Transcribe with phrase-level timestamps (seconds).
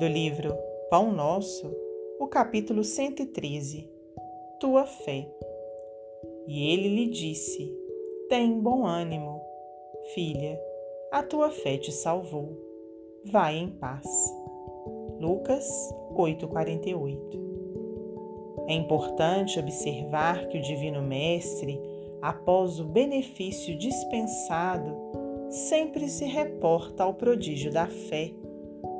[0.00, 0.56] Do livro
[0.88, 1.70] Pão Nosso,
[2.18, 3.86] o capítulo 113
[4.58, 5.28] Tua fé.
[6.48, 7.70] E ele lhe disse:
[8.26, 9.42] Tem bom ânimo,
[10.14, 10.58] filha,
[11.12, 12.56] a tua fé te salvou.
[13.26, 14.06] Vai em paz.
[15.20, 15.68] Lucas
[16.16, 17.38] 8:48.
[18.68, 21.78] É importante observar que o Divino Mestre,
[22.22, 24.96] após o benefício dispensado,
[25.50, 28.32] sempre se reporta ao prodígio da fé,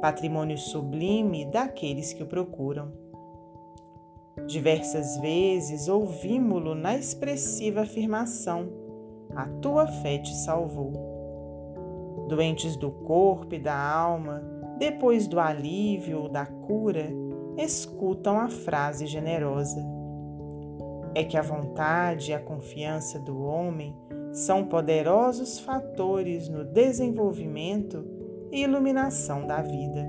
[0.01, 2.93] patrimônio sublime daqueles que o procuram.
[4.47, 8.69] Diversas vezes ouvimos-lo na expressiva afirmação:
[9.35, 10.93] A tua fé te salvou.
[12.29, 14.43] Doentes do corpo e da alma,
[14.79, 17.09] depois do alívio ou da cura,
[17.57, 19.85] escutam a frase generosa.
[21.15, 23.95] É que a vontade e a confiança do homem
[24.33, 28.20] são poderosos fatores no desenvolvimento
[28.51, 30.07] e iluminação da vida.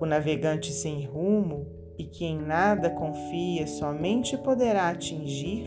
[0.00, 1.66] O navegante sem rumo
[1.98, 5.66] e que em nada confia somente poderá atingir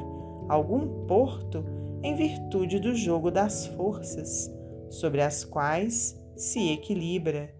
[0.49, 1.65] algum porto
[2.03, 4.51] em virtude do jogo das forças
[4.89, 7.53] sobre as quais se equilibra,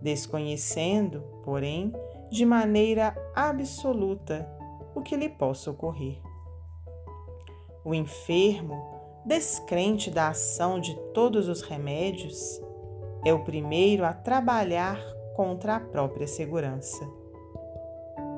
[0.00, 1.92] desconhecendo, porém,
[2.30, 4.48] de maneira absoluta
[4.94, 6.20] o que lhe possa ocorrer.
[7.84, 8.80] O enfermo,
[9.26, 12.61] descrente da ação de todos os remédios,
[13.24, 14.98] é o primeiro a trabalhar
[15.34, 17.04] contra a própria segurança.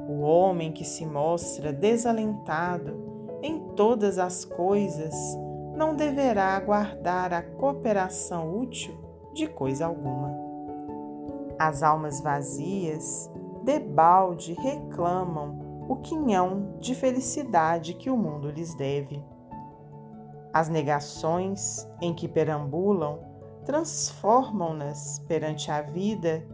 [0.09, 5.15] O homem que se mostra desalentado em todas as coisas
[5.75, 8.95] não deverá aguardar a cooperação útil
[9.33, 10.33] de coisa alguma.
[11.59, 13.31] As almas vazias,
[13.63, 19.23] debalde, reclamam o quinhão de felicidade que o mundo lhes deve.
[20.53, 23.34] As negações em que perambulam
[23.65, 26.47] transformam-nas perante a vida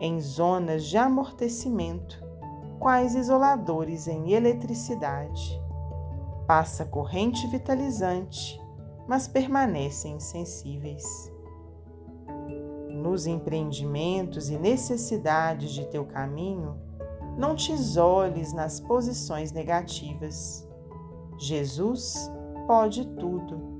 [0.00, 2.22] em zonas de amortecimento
[2.78, 5.60] quais isoladores em eletricidade.
[6.46, 8.60] Passa corrente vitalizante,
[9.06, 11.04] mas permanecem insensíveis.
[12.88, 16.76] Nos empreendimentos e necessidades de teu caminho,
[17.36, 20.66] não te isoles nas posições negativas.
[21.38, 22.30] Jesus
[22.66, 23.78] pode tudo.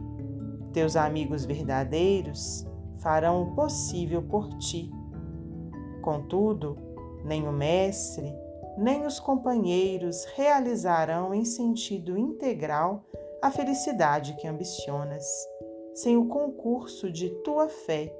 [0.73, 2.68] Teus amigos verdadeiros
[2.99, 4.91] farão o possível por ti.
[6.03, 6.77] Contudo,
[7.25, 8.35] nem o Mestre,
[8.77, 13.05] nem os companheiros realizarão em sentido integral
[13.43, 15.25] a felicidade que ambicionas,
[15.95, 18.15] sem o concurso de tua fé,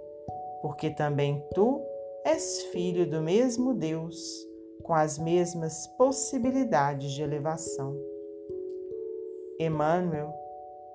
[0.61, 1.81] porque também tu
[2.25, 4.19] és filho do mesmo Deus,
[4.83, 7.97] com as mesmas possibilidades de elevação.
[9.59, 10.33] Emmanuel,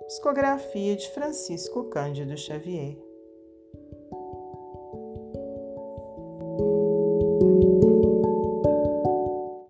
[0.08, 2.98] psicografia de Francisco Cândido Xavier.